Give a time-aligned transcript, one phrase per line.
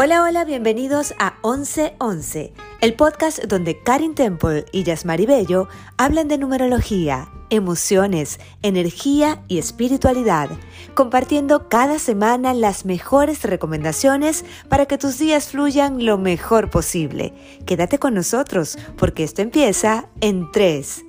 [0.00, 6.38] Hola, hola, bienvenidos a 1111, el podcast donde Karin Temple y Yasmari Bello hablan de
[6.38, 10.50] numerología, emociones, energía y espiritualidad,
[10.94, 17.34] compartiendo cada semana las mejores recomendaciones para que tus días fluyan lo mejor posible.
[17.66, 21.06] Quédate con nosotros porque esto empieza en 3,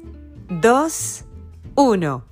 [0.50, 1.26] 2,
[1.76, 2.29] 1.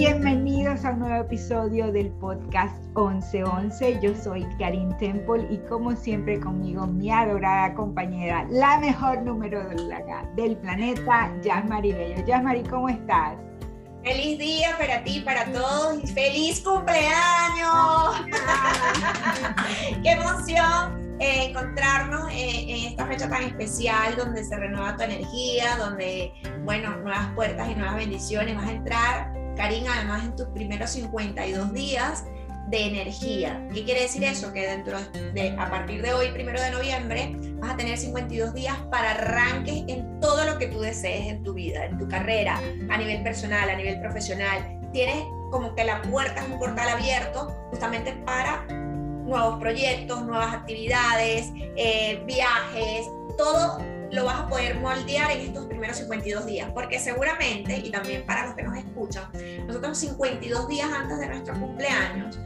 [0.00, 4.00] Bienvenidos a un nuevo episodio del podcast 1111.
[4.00, 10.56] Yo soy Karin Temple y como siempre conmigo mi adorada compañera, la mejor numeróloga del
[10.56, 12.24] planeta, Yasmari Bello.
[12.24, 13.36] Yasmari, ¿cómo estás?
[14.02, 18.24] Feliz día para ti, para todos y feliz cumpleaños.
[20.02, 25.76] Qué emoción eh, encontrarnos eh, en esta fecha tan especial donde se renueva tu energía,
[25.76, 26.32] donde,
[26.64, 31.74] bueno, nuevas puertas y nuevas bendiciones vas a entrar Karin, además en tus primeros 52
[31.74, 32.24] días
[32.68, 33.62] de energía.
[33.74, 34.54] ¿Qué quiere decir eso?
[34.54, 34.98] Que dentro
[35.34, 39.84] de, a partir de hoy, primero de noviembre, vas a tener 52 días para arranques
[39.86, 43.68] en todo lo que tú desees en tu vida, en tu carrera, a nivel personal,
[43.68, 44.80] a nivel profesional.
[44.94, 51.52] Tienes como que la puerta es un portal abierto justamente para nuevos proyectos, nuevas actividades,
[51.76, 53.78] eh, viajes, todo
[54.10, 58.46] lo vas a poder moldear en estos primeros 52 días, porque seguramente, y también para
[58.46, 59.24] los que nos escuchan,
[59.66, 62.38] nosotros 52 días antes de nuestro cumpleaños,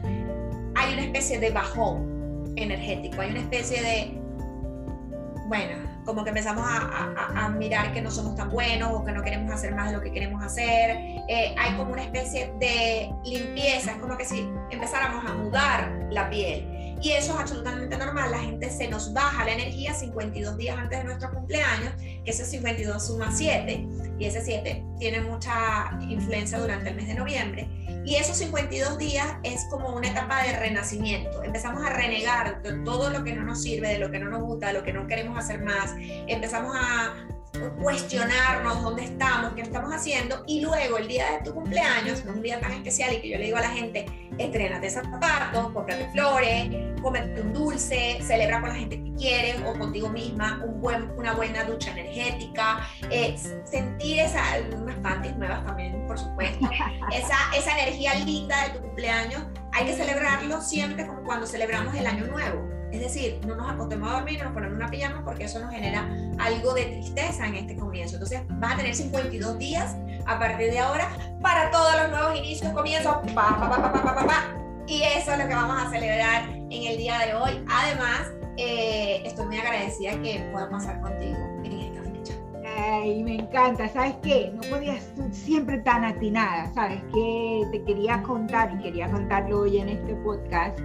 [0.75, 4.21] hay una especie de bajón energético, hay una especie de,
[5.47, 9.51] bueno, como que empezamos a, mirar que no somos tan buenos o que no queremos
[9.51, 10.91] hacer más de lo que queremos hacer.
[11.27, 16.29] Eh, hay como una especie de limpieza, es como que si empezáramos a mudar la
[16.29, 16.74] piel.
[17.01, 20.99] Y eso es absolutamente normal, la gente se nos baja la energía 52 días antes
[20.99, 23.87] de nuestro cumpleaños, que ese 52 suma 7
[24.17, 27.69] y ese 7 tiene mucha influencia durante el mes de noviembre.
[28.05, 31.43] Y esos 52 días es como una etapa de renacimiento.
[31.43, 34.43] Empezamos a renegar de todo lo que no nos sirve, de lo que no nos
[34.43, 35.91] gusta, de lo que no queremos hacer más.
[36.27, 37.13] Empezamos a
[37.81, 42.59] cuestionarnos dónde estamos, qué estamos haciendo y luego el día de tu cumpleaños, un día
[42.59, 44.05] tan especial y que yo le digo a la gente,
[44.37, 46.69] estrenate zapatos, cómprate flores,
[47.01, 51.33] cómete un dulce, celebra con la gente que quieres o contigo misma, un buen, una
[51.33, 54.41] buena ducha energética, eh, sentir esa,
[54.75, 56.69] unas panties nuevas también, por supuesto,
[57.13, 59.43] esa, esa energía linda de tu cumpleaños,
[59.73, 64.09] hay que celebrarlo siempre como cuando celebramos el año nuevo es decir, no nos acostemos
[64.09, 67.55] a dormir, no nos ponemos una pijama porque eso nos genera algo de tristeza en
[67.55, 68.15] este comienzo.
[68.15, 71.09] Entonces vas a tener 52 días a partir de ahora
[71.41, 73.17] para todos los nuevos inicios, comienzos.
[74.87, 77.65] y eso es lo que vamos a celebrar en el día de hoy.
[77.69, 82.33] Además, eh, estoy muy agradecida que pueda pasar contigo en esta fecha.
[82.77, 83.89] Ay, me encanta.
[83.89, 84.53] ¿Sabes qué?
[84.55, 86.73] No podías siempre tan atinada.
[86.73, 87.67] ¿Sabes qué?
[87.73, 90.79] Te quería contar y quería contarlo hoy en este podcast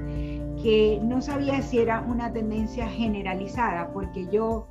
[0.62, 4.66] que no sabía si era una tendencia generalizada, porque yo,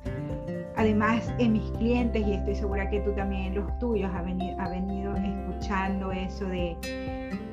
[0.76, 4.60] además en mis clientes, y estoy segura que tú también en los tuyos, ha venido,
[4.60, 6.76] ha venido escuchando eso de,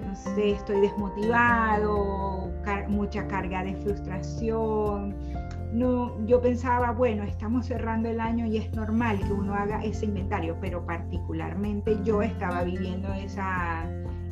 [0.05, 2.51] no sé, estoy desmotivado,
[2.87, 5.15] mucha carga de frustración.
[5.73, 10.05] No, yo pensaba, bueno, estamos cerrando el año y es normal que uno haga ese
[10.05, 13.85] inventario, pero particularmente yo estaba viviendo esa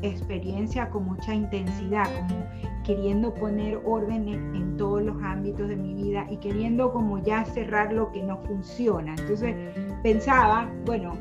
[0.08, 2.46] experiencia con mucha intensidad, como
[2.84, 7.94] queriendo poner orden en, todos los ámbitos de mi vida y queriendo como ya cerrar
[7.94, 9.16] lo que no funciona.
[9.18, 9.56] Entonces
[10.04, 11.14] pensaba, bueno,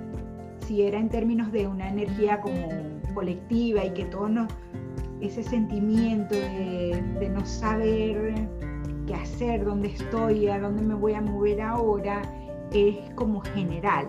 [0.66, 2.68] si era en términos de una energía como
[3.14, 4.48] colectiva y que todos nos,
[5.20, 8.34] ese sentimiento de, de no saber
[9.06, 12.22] qué hacer, dónde estoy, a dónde me voy a mover ahora,
[12.72, 14.08] es como general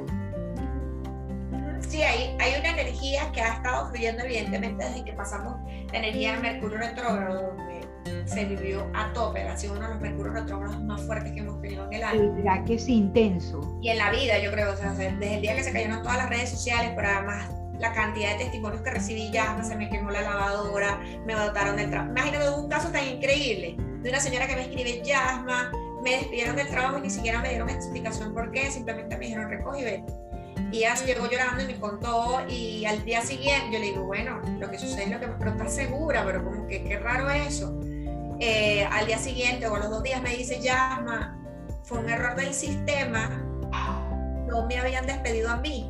[3.05, 5.55] energía que ha estado fluyendo evidentemente desde que pasamos
[5.91, 10.01] la energía de Mercurio retrógrado, donde se vivió a tope, ha sido uno de los
[10.01, 12.34] Mercurios retrógrados más fuertes que hemos tenido en el año.
[12.34, 13.78] ¿Verdad que es intenso?
[13.81, 16.17] Y en la vida, yo creo, o sea, desde el día que se cayeron todas
[16.17, 17.49] las redes sociales, pero además
[17.79, 21.90] la cantidad de testimonios que recibí ya, se me quemó la lavadora, me botaron del
[21.90, 22.11] trabajo.
[22.11, 25.72] Imagínate un caso tan increíble de una señora que me escribe, Yasma,
[26.03, 29.49] me despidieron del trabajo y ni siquiera me dieron explicación por qué, simplemente me dijeron
[29.49, 30.24] recoge y vete.
[30.75, 34.77] Llegó llorando y me contó y al día siguiente yo le digo, bueno, lo que
[34.77, 37.79] sucede es lo que, pero estás segura, pero como que qué raro eso.
[38.41, 41.39] Eh, al día siguiente o a los dos días me dice, llama,
[41.83, 43.29] fue un error del sistema,
[44.47, 45.89] no me habían despedido a mí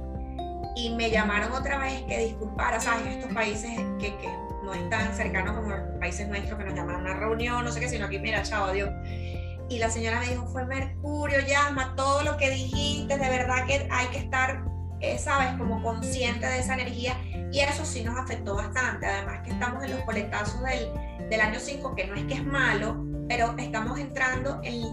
[0.76, 3.08] y me llamaron otra vez que disculpara, ¿sabes?
[3.08, 4.30] Estos países que, que
[4.64, 7.80] no están cercanos como los países nuestros que nos llaman a una reunión, no sé
[7.80, 8.92] qué, sino que mira, chao, adiós.
[9.68, 13.88] Y la señora me dijo, fue Mercurio, llama, todo lo que dijiste, de verdad que
[13.90, 17.18] hay que estar eh, sabes, como consciente de esa energía
[17.52, 19.06] y eso sí nos afectó bastante.
[19.06, 22.46] Además que estamos en los coletazos del, del año 5, que no es que es
[22.46, 24.84] malo, pero estamos entrando en,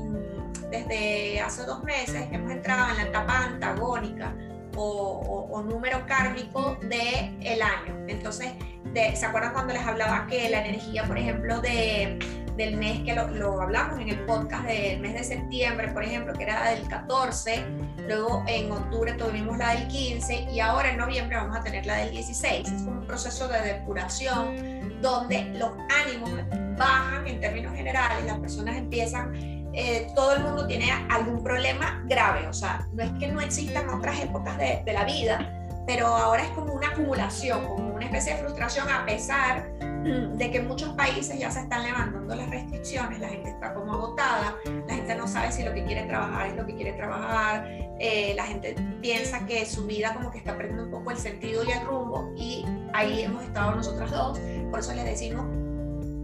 [0.71, 4.35] desde hace dos meses, hemos entrado en la etapa antagónica
[4.77, 8.07] o, o, número kármico del el año.
[8.09, 8.53] Entonces,
[8.95, 12.19] ¿se acuerdan cuando les hablaba que la energía, por ejemplo, de,
[12.57, 16.33] del mes que lo, lo, hablamos en el podcast del mes de septiembre, por ejemplo,
[16.33, 17.65] que era del 14,
[18.09, 21.97] luego en octubre tuvimos la del 15 y ahora en noviembre vamos a tener la
[21.97, 22.69] del 16.
[22.69, 25.71] Es un proceso de depuración donde los
[26.05, 26.31] ánimos
[26.77, 29.33] bajan en términos generales, las personas empiezan,
[29.75, 33.89] eh, todo el mundo tiene algún problema grave, o sea, no es que no existan
[33.89, 38.35] otras épocas de, de la vida, pero ahora es como una acumulación, como una especie
[38.35, 43.21] de frustración a pesar de que en muchos países ya se están levantando las restricciones,
[43.21, 44.57] la gente está como agotada,
[44.89, 47.69] la gente no sabe si lo que quiere trabajar es lo que quiere trabajar,
[48.01, 51.63] eh, la gente piensa que su vida como que está perdiendo un poco el sentido
[51.63, 54.41] y el rumbo y ahí hemos estado nosotras dos,
[54.71, 55.47] por eso les decimos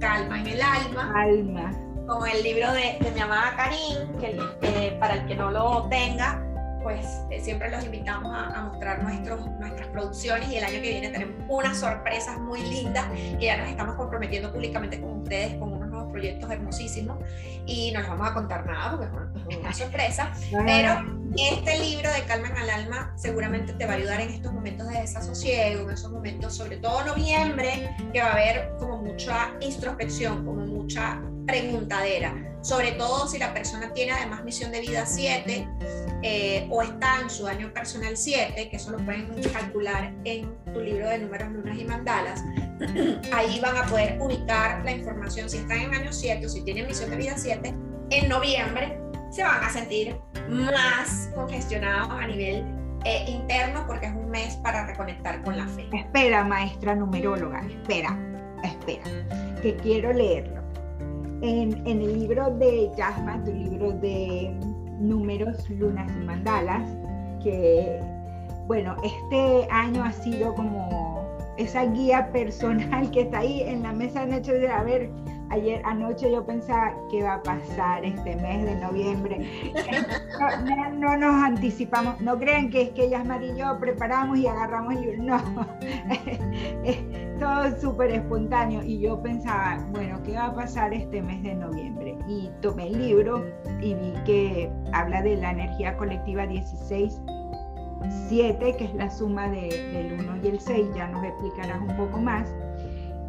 [0.01, 1.13] calma en el alma.
[1.15, 1.73] Alma.
[2.09, 5.89] Como el libro de, de mi amada Karin, que eh, para el que no lo
[5.89, 6.43] tenga,
[6.89, 11.11] pues eh, siempre los invitamos a, mostrar nuestros, nuestras producciones y el año que viene
[11.11, 13.05] tenemos unas sorpresas muy lindas
[13.39, 17.19] que ya nos estamos comprometiendo públicamente con ustedes con unos nuevos proyectos hermosísimos
[17.67, 20.33] y no les vamos a contar nada porque es una sorpresa,
[20.65, 24.55] pero este libro de Calma en el Alma seguramente te va a ayudar en estos
[24.55, 29.51] momentos de desasosiego, en esos momentos, sobre todo noviembre, que va a haber como mucha
[29.61, 35.69] introspección, como mucha preguntadera, sobre todo si la persona tiene además misión de vida 7
[36.23, 40.81] eh, o está en su año personal 7, que eso lo pueden calcular en tu
[40.81, 42.43] libro de números, lunas y mandalas.
[43.33, 46.87] Ahí van a poder ubicar la información si están en año 7 o si tienen
[46.87, 47.75] misión de vida 7.
[48.11, 48.99] En noviembre
[49.31, 50.17] se van a sentir
[50.49, 52.65] más congestionados a nivel
[53.05, 55.89] eh, interno porque es un mes para reconectar con la fe.
[55.93, 58.19] Espera, maestra numeróloga, espera,
[58.65, 59.05] espera,
[59.63, 60.59] que quiero leerlo
[61.43, 64.53] en, el libro de Yasma, tu libro de
[64.99, 66.89] números, lunas y mandalas,
[67.43, 68.01] que
[68.67, 74.27] bueno, este año ha sido como esa guía personal que está ahí en la mesa
[74.27, 75.11] de noche de a ver,
[75.51, 79.73] ayer anoche yo pensaba qué va a pasar este mes de noviembre.
[80.99, 85.25] No, nos anticipamos, no crean que es que ella y yo preparamos y agarramos el
[85.25, 85.37] no,
[87.39, 92.17] todo súper espontáneo y yo pensaba, bueno, ¿qué va a pasar este mes de noviembre?
[92.29, 93.45] Y tomé el libro
[93.81, 97.21] y vi que habla de la energía colectiva 16.
[98.29, 102.19] 7, que es la suma del 1 y el 6, ya nos explicarás un poco
[102.19, 102.49] más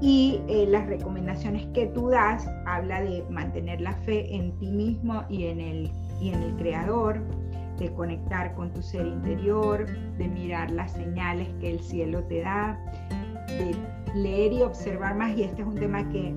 [0.01, 5.23] y eh, las recomendaciones que tú das habla de mantener la fe en ti mismo
[5.29, 5.91] y en el,
[6.21, 7.21] y en el creador,
[7.77, 9.85] de conectar con tu ser interior,
[10.17, 12.77] de mirar las señales que el cielo te da,
[13.57, 13.75] de
[14.15, 15.37] leer y observar más.
[15.37, 16.33] Y este es un tema que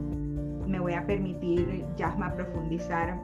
[0.66, 3.18] me voy a permitir, Yasma, profundizar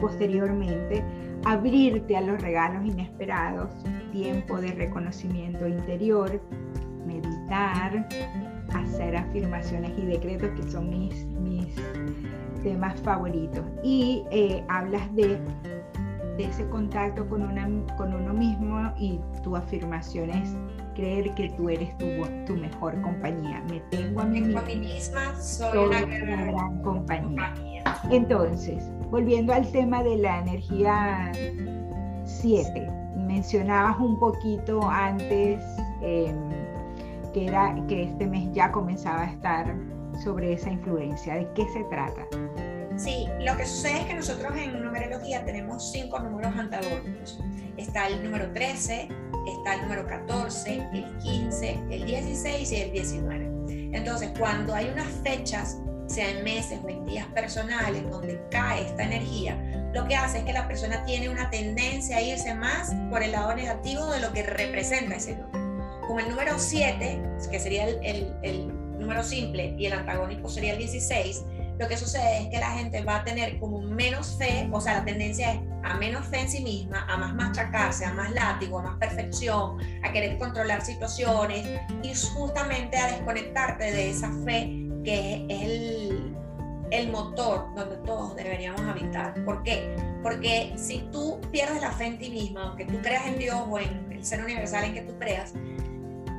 [0.00, 1.02] posteriormente,
[1.44, 3.70] abrirte a los regalos inesperados,
[4.12, 6.40] tiempo de reconocimiento interior,
[7.06, 8.08] meditar,
[8.74, 11.74] hacer afirmaciones y decretos que son mis, mis
[12.62, 13.64] temas favoritos.
[13.82, 15.38] Y eh, hablas de,
[16.36, 20.56] de, ese contacto con, una, con uno mismo y tu afirmación es
[20.94, 22.06] creer que tú eres tu,
[22.46, 23.62] tu mejor compañía.
[23.68, 27.54] Me tengo a mí misma, soy una, gran, compañía.
[28.10, 31.32] Entonces, volviendo al tema de la energía
[32.24, 35.62] 7, mencionabas un poquito antes...
[36.02, 36.34] Eh,
[37.32, 39.74] que, era, que este mes ya comenzaba a estar
[40.22, 41.34] sobre esa influencia.
[41.34, 42.26] ¿De qué se trata?
[42.96, 47.40] Sí, lo que sucede es que nosotros en numerología tenemos cinco números antagónicos.
[47.76, 49.08] Está el número 13,
[49.58, 53.52] está el número 14, el 15, el 16 y el 19.
[53.92, 59.04] Entonces, cuando hay unas fechas, sea en meses o en días personales, donde cae esta
[59.04, 59.56] energía,
[59.94, 63.32] lo que hace es que la persona tiene una tendencia a irse más por el
[63.32, 66.02] lado negativo de lo que representa ese número.
[66.06, 71.44] Como el número 7, que sería el, número simple, y el antagónico sería el 16,
[71.78, 74.98] lo que sucede es que la gente va a tener como menos fe, o sea,
[74.98, 78.78] la tendencia es a menos fe en sí misma, a más machacarse, a más látigo,
[78.78, 81.66] a más perfección, a querer controlar situaciones
[82.02, 84.70] y justamente a desconectarte de esa fe
[85.04, 86.36] que es el,
[86.92, 89.34] el motor donde todos deberíamos habitar.
[89.44, 89.96] ¿Por qué?
[90.22, 93.78] Porque si tú pierdes la fe en ti misma, aunque tú creas en Dios o
[93.78, 95.54] en el ser universal en que tú creas,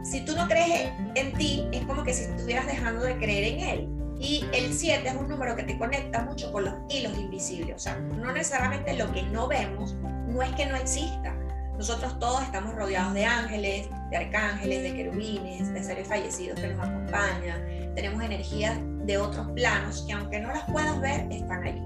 [0.04, 3.60] si tú no crees en ti, es como que si estuvieras dejando de creer en
[3.60, 3.93] él.
[4.24, 7.76] Y el 7 es un número que te conecta mucho con los hilos invisibles.
[7.76, 9.96] O sea, no necesariamente lo que no vemos
[10.28, 11.36] no es que no exista.
[11.78, 16.88] nosotros todos estamos rodeados de ángeles, de arcángeles, de querubines, de seres fallecidos que nos
[16.88, 17.94] acompañan.
[17.96, 21.82] Tenemos energías de otros planos que aunque no las puedas ver, están ahí.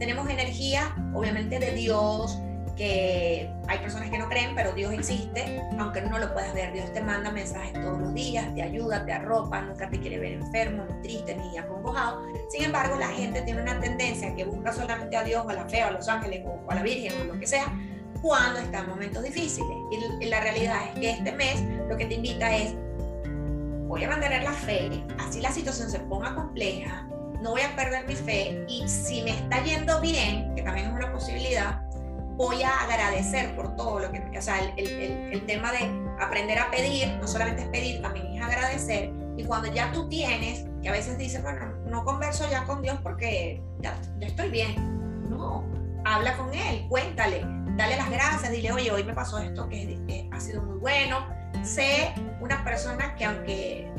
[0.00, 2.36] Tenemos energía, obviamente, de Dios,
[2.76, 6.72] que hay personas que no creen, pero Dios existe, aunque no lo puedas ver.
[6.72, 10.32] Dios te manda mensajes todos los días, te ayuda, te arropa, nunca te quiere ver
[10.34, 12.22] enfermo, ni triste, ni acongojado.
[12.50, 15.68] Sin embargo, la gente tiene una tendencia que busca solamente a Dios, o a la
[15.68, 17.66] fe, o a los ángeles, o a la Virgen, o lo que sea,
[18.22, 19.76] cuando está en momentos difíciles.
[20.20, 22.74] Y la realidad es que este mes lo que te invita es,
[23.86, 27.06] voy a mantener la fe, así la situación se ponga compleja,
[27.40, 30.92] no voy a perder mi fe y si me está yendo bien, que también es
[30.92, 31.85] una posibilidad,
[32.36, 35.90] voy a agradecer por todo lo que, o sea, el, el, el, tema de
[36.20, 39.10] aprender a pedir, no solamente es pedir, también es agradecer.
[39.36, 42.98] Y cuando ya tú tienes, que a veces dices, bueno, no converso ya con Dios
[43.02, 44.74] porque ya, ya estoy bien.
[45.30, 45.64] No,
[46.04, 47.42] habla con Él, cuéntale,
[47.76, 51.26] dale las gracias, dile, oye, hoy me pasó esto que ha sido muy bueno.
[51.62, 53.90] Sé una persona que aunque,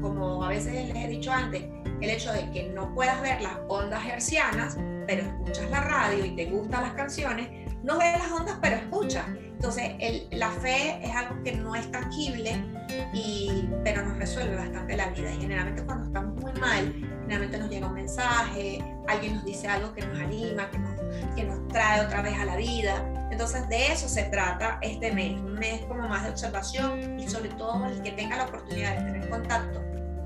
[0.00, 1.64] como a veces les he dicho antes,
[2.00, 4.76] el hecho de que no puedas ver las ondas hercianas,
[5.06, 9.26] pero escuchas la radio y te gustan las canciones, no ves las ondas, pero escuchas.
[9.28, 9.92] Entonces,
[10.32, 12.64] la fe es algo que no es tangible,
[13.12, 15.30] y, pero nos resuelve bastante la vida.
[15.32, 19.92] Y generalmente cuando estamos muy mal, generalmente nos llega un mensaje, alguien nos dice algo
[19.92, 21.00] que nos anima, que nos,
[21.34, 23.28] que nos trae otra vez a la vida.
[23.30, 27.50] Entonces, de eso se trata este mes, un mes como más de observación y sobre
[27.50, 29.82] todo el que tenga la oportunidad de tener contacto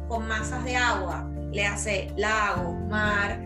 [0.09, 3.39] con masas de agua, le hace lago, mar,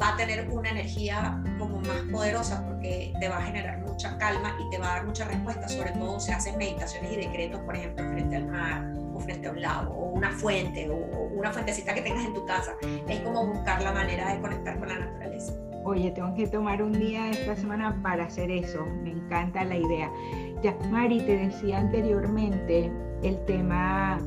[0.00, 4.56] va a tener una energía como más poderosa porque te va a generar mucha calma
[4.60, 7.76] y te va a dar mucha respuesta, sobre todo si haces meditaciones y decretos, por
[7.76, 10.96] ejemplo, frente al mar o frente a un lago o una fuente o
[11.34, 12.74] una fuentecita que tengas en tu casa.
[13.08, 15.52] Es como buscar la manera de conectar con la naturaleza.
[15.84, 18.84] Oye, tengo que tomar un día esta semana para hacer eso.
[19.02, 20.10] Me encanta la idea.
[20.62, 22.90] Ya, Mari, te decía anteriormente
[23.22, 24.18] el tema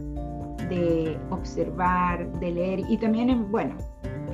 [0.70, 3.76] de observar, de leer y también, bueno,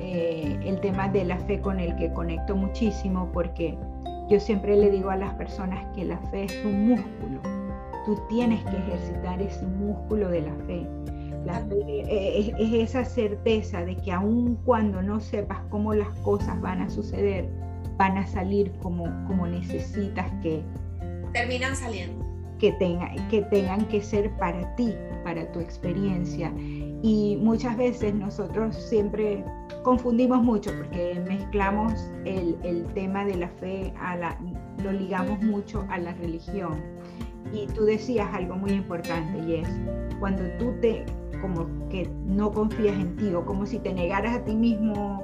[0.00, 3.76] eh, el tema de la fe con el que conecto muchísimo porque
[4.28, 7.40] yo siempre le digo a las personas que la fe es un músculo.
[8.04, 10.86] Tú tienes que ejercitar ese músculo de la fe.
[11.44, 16.60] La fe es, es esa certeza de que aun cuando no sepas cómo las cosas
[16.60, 17.48] van a suceder,
[17.96, 20.62] van a salir como, como necesitas que...
[21.32, 22.24] Terminan saliendo.
[22.58, 26.52] Que, tenga, que tengan que ser para ti, para tu experiencia.
[27.02, 29.44] Y muchas veces nosotros siempre
[29.82, 31.92] confundimos mucho porque mezclamos
[32.24, 34.38] el, el, tema de la fe, a la,
[34.82, 36.80] lo ligamos mucho a la religión.
[37.52, 39.68] Y tú decías algo muy importante y es
[40.18, 41.04] cuando tú te,
[41.40, 45.22] como que no confías en ti o como si te negaras a ti mismo,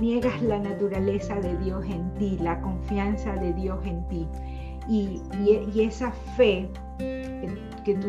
[0.00, 4.26] niegas la naturaleza de Dios en ti, la confianza de Dios en ti.
[4.88, 6.68] Y, y, esa fe
[6.98, 8.08] que tú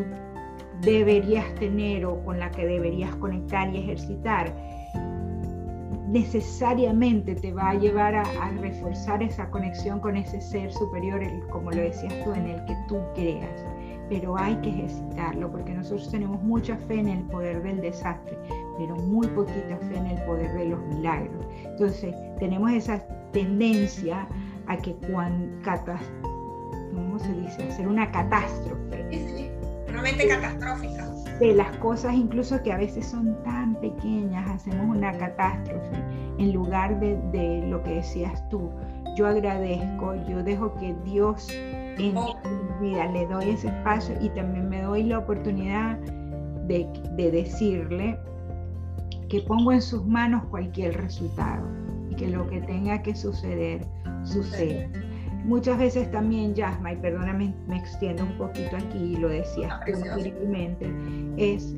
[0.82, 4.54] deberías tener o con la que deberías conectar y ejercitar,
[6.14, 8.24] necesariamente te va a llevar a,
[8.62, 13.00] reforzar esa conexión con ese ser superior, como lo decías tú, en el que tú
[13.16, 13.66] creas.
[14.10, 18.38] Pero hay que ejercitarlo porque nosotros tenemos mucha fe en el poder del desastre,
[18.78, 21.48] pero muy poquita fe en el poder de los milagros.
[21.66, 24.28] Entonces, tenemos esa tendencia
[24.68, 25.58] a que cuando,
[26.94, 27.64] ¿cómo se dice?
[27.64, 29.03] Hacer una catástrofe
[30.28, 31.10] catastrófica.
[31.40, 35.98] De las cosas incluso que a veces son tan pequeñas, hacemos una catástrofe
[36.38, 38.70] en lugar de, de lo que decías tú.
[39.16, 41.50] Yo agradezco, yo dejo que Dios
[41.98, 42.36] en oh.
[42.80, 45.98] mi vida, le doy ese espacio y también me doy la oportunidad
[46.68, 48.18] de, de decirle
[49.30, 51.68] que pongo en sus manos cualquier resultado
[52.10, 53.86] y que lo que tenga que suceder,
[54.24, 54.88] suceda.
[55.44, 60.90] Muchas veces también, Yasma, y perdóname, me extiendo un poquito aquí, lo decías anteriormente,
[61.38, 61.76] es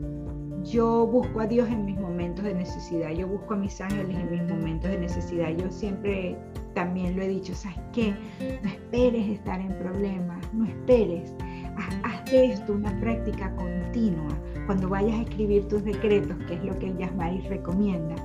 [0.65, 4.31] yo busco a Dios en mis momentos de necesidad, yo busco a mis ángeles en
[4.31, 5.49] mis momentos de necesidad.
[5.51, 6.35] Yo siempre
[6.73, 8.15] también lo he dicho, ¿sabes qué?
[8.63, 11.33] No esperes estar en problemas, no esperes.
[11.77, 14.35] Haz, haz de esto una práctica continua.
[14.65, 18.15] Cuando vayas a escribir tus decretos, que es lo que Yasmaris recomienda,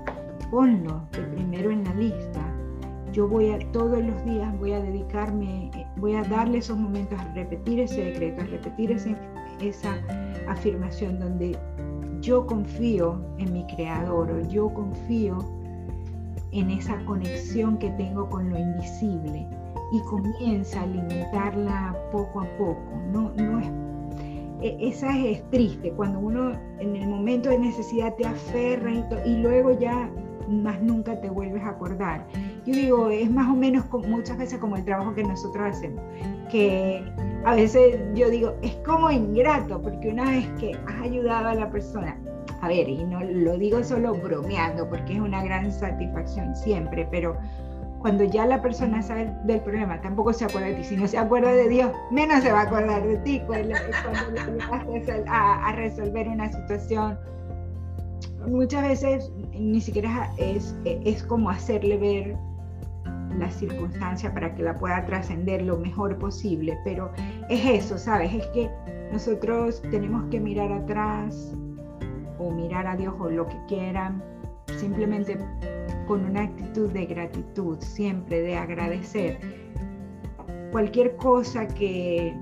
[0.50, 2.49] ponlo de primero en la lista
[3.12, 7.24] yo voy a todos los días voy a dedicarme, voy a darle esos momentos a
[7.34, 9.16] repetir ese decreto, a repetir ese,
[9.60, 9.98] esa
[10.48, 11.58] afirmación donde
[12.20, 15.38] yo confío en mi creador o yo confío
[16.52, 19.46] en esa conexión que tengo con lo invisible
[19.92, 22.80] y comienza a alimentarla poco a poco.
[23.12, 23.66] No, no es,
[24.62, 28.92] e, esa es, triste, cuando uno en el momento de necesidad te aferra
[29.24, 30.10] y luego ya
[30.48, 32.26] más nunca te vuelves a acordar.
[32.66, 36.02] Yo digo, es más o menos muchas veces como el trabajo que nosotros hacemos,
[36.50, 37.02] que
[37.44, 41.70] a veces yo digo, es como ingrato, porque una vez que has ayudado a la
[41.70, 42.16] persona,
[42.60, 47.36] a ver, y no lo digo solo bromeando, porque es una gran satisfacción siempre, pero
[48.00, 50.84] cuando ya la persona sabe del problema, tampoco se acuerda de ti.
[50.84, 54.40] Si no se acuerda de Dios, menos se va a acordar de ti cuando, cuando
[54.90, 57.18] le a, a resolver una situación.
[58.48, 62.36] Muchas veces ni siquiera es, es como hacerle ver
[63.38, 67.10] la circunstancia para que la pueda trascender lo mejor posible, pero
[67.48, 68.34] es eso, ¿sabes?
[68.34, 68.70] Es que
[69.12, 71.54] nosotros tenemos que mirar atrás
[72.38, 74.22] o mirar a Dios o lo que quieran,
[74.78, 75.38] simplemente
[76.06, 79.38] con una actitud de gratitud, siempre de agradecer.
[80.72, 82.34] Cualquier cosa que,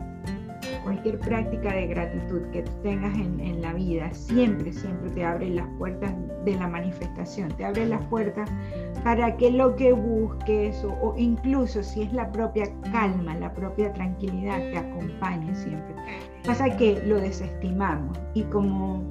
[0.84, 6.14] cualquier práctica de gratitud que tengas en, la vida, siempre, siempre te abre las puertas
[6.44, 8.48] de la manifestación, te abre las puertas
[9.04, 13.92] para que lo que busques o, o, incluso si es la propia calma, la propia
[13.92, 15.94] tranquilidad te acompañe siempre.
[16.44, 19.02] Pasa que lo desestimamos y como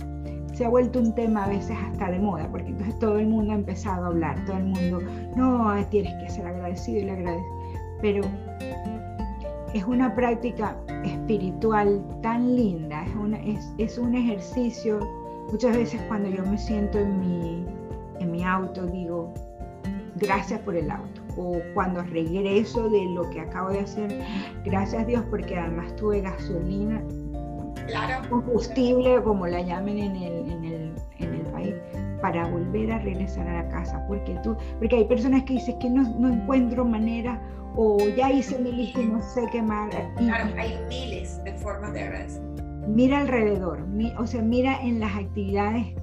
[0.58, 3.54] se ha vuelto un tema a veces hasta de moda, porque entonces todo el mundo
[3.54, 5.02] ha empezado a hablar, todo el mundo,
[5.36, 7.46] no, tienes que ser agradecido y le agradeces.
[8.02, 8.22] Pero
[9.76, 13.06] es una práctica espiritual tan linda,
[13.46, 15.00] es, es, un ejercicio.
[15.52, 17.66] Muchas veces cuando yo me siento en mi,
[18.20, 19.32] en mi auto, digo,
[20.20, 21.22] gracias por el auto.
[21.38, 24.22] O cuando regreso de lo que acabo de hacer,
[24.66, 27.02] gracias Dios porque además tuve gasolina
[27.88, 28.30] claro.
[28.30, 31.76] combustible, como la llamen en el, en el, en el país,
[32.22, 34.04] para volver a regresar a la casa.
[34.08, 37.40] Porque, tú, porque hay personas que dicen que no, no encuentro manera
[37.76, 39.94] o ya hice mi lista y no sé qué más.
[40.18, 42.42] claro, hay miles de formas de agradecer.
[42.88, 43.86] Mira alrededor,
[44.18, 45.94] o sea, mira en las actividades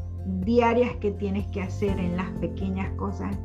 [0.45, 3.37] diarias que tienes que hacer, en las pequeñas cosas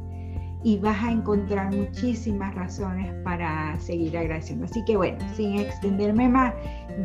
[0.63, 4.65] y vas a encontrar muchísimas razones para seguir agradeciendo.
[4.65, 6.53] Así que bueno, sin extenderme más,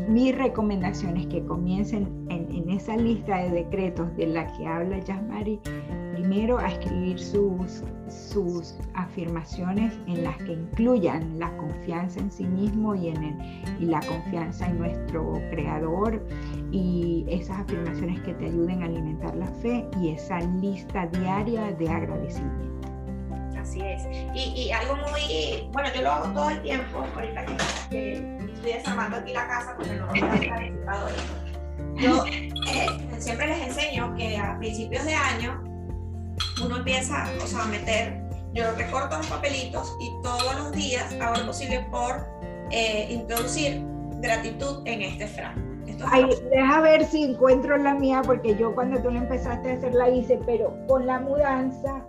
[0.09, 5.61] mi recomendación es que comiencen en, esa lista de decretos de la que habla Yasmari,
[6.13, 12.95] primero a escribir sus, sus afirmaciones en las que incluyan la confianza en sí mismo
[12.97, 13.39] y, en
[13.79, 16.27] y la confianza en nuestro creador
[16.73, 21.89] y esas afirmaciones que te ayuden a alimentar la fe y esa lista diaria de
[21.89, 22.94] agradecimiento.
[23.65, 24.03] Así es.
[24.35, 29.33] Y, algo muy, bueno, yo lo hago todo el tiempo, ahorita que, estoy desarmando aquí
[29.33, 31.09] la casa porque no voy a estar
[31.97, 32.87] Yo eh,
[33.19, 35.65] siempre les enseño que a principios de año
[36.63, 38.23] uno empieza o sea, a meter,
[38.53, 42.27] yo recorto los papelitos y todos los días hago lo posible por
[42.71, 43.83] eh, introducir
[44.21, 45.61] gratitud en este frasco.
[46.11, 49.95] Ay, deja ver si encuentro la mía, porque yo cuando tú la empezaste a hacer
[49.95, 52.05] la hice, pero con la mudanza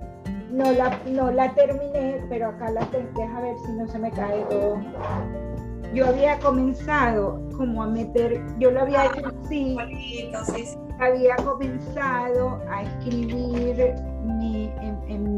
[0.55, 4.11] no la, no la terminé, pero acá la tengo, deja ver si no se me
[4.11, 4.81] cae todo.
[5.93, 9.77] Yo había comenzado como a meter, yo lo había hecho así,
[10.99, 15.35] había comenzado a escribir mi, en,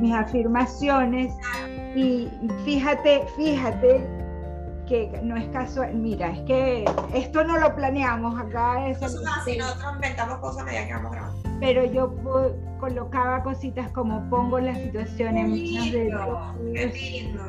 [0.00, 1.34] mis afirmaciones.
[1.94, 2.28] Y
[2.64, 4.27] fíjate, fíjate
[4.88, 8.88] que no es casual, mira, es que esto no lo planeamos acá.
[8.88, 12.14] Eso es así, nosotros inventamos cosas medida que vamos grabando pero yo
[12.78, 16.92] colocaba cositas como pongo la situación en manos de Dios,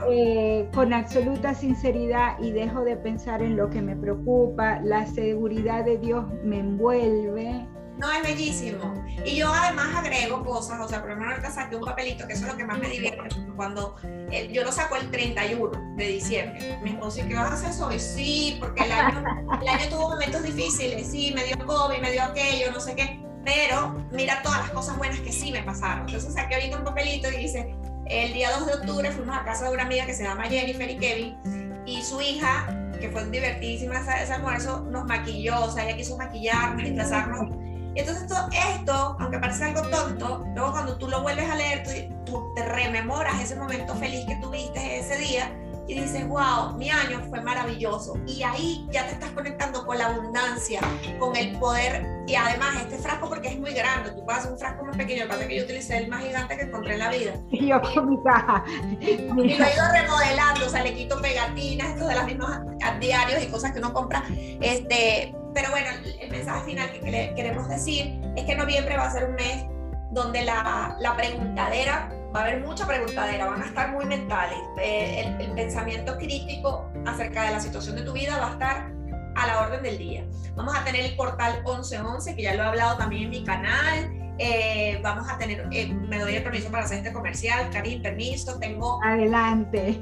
[0.10, 5.86] eh, con absoluta sinceridad y dejo de pensar en lo que me preocupa, la seguridad
[5.86, 7.68] de Dios me envuelve.
[7.98, 8.94] No, es bellísimo.
[9.26, 12.46] Y yo además agrego cosas, o sea, por ejemplo, ahorita saqué un papelito, que eso
[12.46, 13.98] es lo que más me divierte, cuando
[14.32, 16.80] eh, yo lo saco el 31 de diciembre.
[16.82, 18.00] Mi esposo, ¿qué vas a hacer hoy?
[18.00, 19.22] Sí, porque el año,
[19.62, 23.20] el año tuvo momentos difíciles, sí, me dio COVID, me dio aquello, no sé qué
[23.44, 26.06] pero mira todas las cosas buenas que sí me pasaron.
[26.08, 29.66] Entonces saqué ahorita un papelito y dice, el día 2 de octubre fuimos a casa
[29.66, 32.68] de una amiga que se llama Jennifer y Kevin y su hija,
[33.00, 37.56] que fue divertidísima ese, almuerzo, nos maquilló, o sea, ella quiso maquillarnos, disfrazarnos.
[37.96, 41.84] Y entonces todo esto, aunque parece algo tonto, luego cuando tú lo vuelves a leer,
[41.84, 41.92] tú,
[42.30, 45.52] tú te rememoras ese momento feliz que tuviste ese día
[45.90, 48.14] y dices, wow, mi año fue maravilloso.
[48.28, 50.82] Y ahí ya te estás conectando con la abundancia,
[51.18, 52.06] con el poder.
[52.28, 55.26] Y además, este frasco, porque es muy grande, tú puedes hacer un frasco más pequeño,
[55.26, 57.34] lo que yo utilicé el más gigante que encontré en la vida.
[57.50, 58.64] Y yo con mi caja.
[59.02, 62.62] Y lo he ido remodelando, o sea, le quito pegatinas, estos de las mismas
[63.00, 64.24] diarios y cosas que uno compra.
[64.62, 65.90] Este, pero bueno,
[66.22, 69.66] el mensaje final que queremos decir es que noviembre va a ser un mes
[70.12, 74.60] donde la, la preguntadera va a haber mucha preguntadera, van a estar muy mentales.
[74.82, 78.92] Eh, el, pensamiento crítico acerca de la situación de tu vida va a estar
[79.36, 80.26] a la orden del día.
[80.56, 84.12] Vamos a tener el portal 1111, que ya lo he hablado también en mi canal,
[84.42, 88.58] eh, vamos a tener, eh, me doy el permiso para hacer este comercial, Karim, permiso,
[88.58, 89.04] tengo...
[89.04, 90.00] Adelante.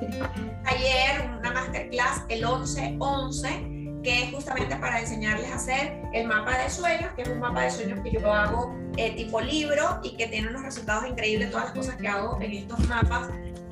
[0.66, 3.77] Ayer una masterclass el 11-11
[4.08, 7.64] que es justamente para enseñarles a hacer el mapa de sueños, que es un mapa
[7.64, 11.52] de sueños que yo hago eh, tipo libro y que tiene unos resultados increíbles.
[11.52, 13.28] Todas las cosas que hago en estos mapas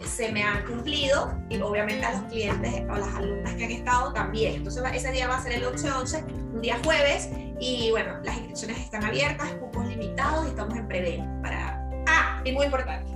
[0.06, 4.12] se me han cumplido y obviamente a los clientes o las alumnas que han estado
[4.12, 4.56] también.
[4.56, 7.30] Entonces ese día va a ser el 11-11, un día jueves
[7.62, 11.89] y bueno, las inscripciones están abiertas, cupos limitados y estamos en preventa para...
[12.08, 13.14] Ah, y muy importante.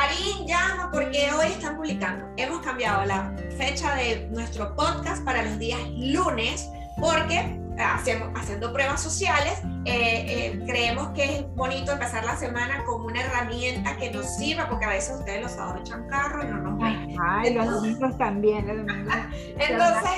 [0.00, 2.24] Karim llama porque hoy están publicando.
[2.38, 9.02] Hemos cambiado la fecha de nuestro podcast para los días lunes porque hacemos, haciendo pruebas
[9.02, 14.36] sociales, eh, eh, creemos que es bonito empezar la semana con una herramienta que nos
[14.36, 17.16] sirva, porque a veces ustedes los sábados echan carro y no nos ven.
[17.22, 19.14] Ay, los domingos también, los domingos.
[19.58, 20.12] Entonces,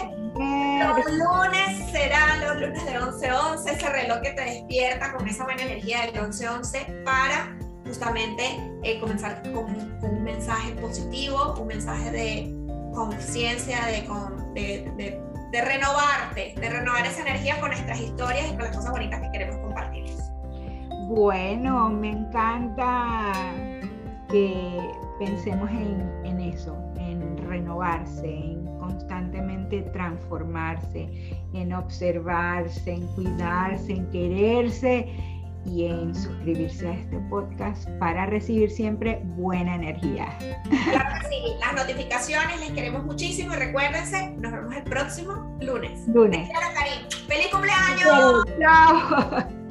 [0.79, 5.63] los lunes serán los lunes de 11-11, ese reloj que te despierta con esa buena
[5.63, 8.43] energía del 11-11 para justamente
[8.83, 9.67] eh, comenzar con,
[10.03, 12.55] un mensaje positivo, un mensaje de
[12.95, 18.91] conciencia, de, de renovarte, de renovar esa energía con nuestras historias y con las cosas
[18.91, 20.19] bonitas que queremos compartirles.
[21.11, 23.33] Bueno, me encanta
[24.31, 24.81] que
[25.19, 35.07] pensemos en, en eso, en renovarse, en constantemente transformarse, en observarse, en cuidarse, en quererse
[35.65, 40.27] y en suscribirse a este podcast para recibir siempre buena energía.
[40.91, 46.07] Claro que sí, las notificaciones les queremos muchísimo y recuérdense, nos vemos el próximo lunes.
[46.09, 46.49] Lunes.
[47.29, 48.45] ¡Feliz cumpleaños!
[48.61, 49.62] Chao.